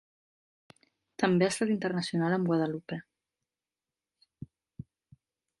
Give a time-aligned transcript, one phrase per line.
[1.23, 3.01] També ha estat internacional amb Guadalupe.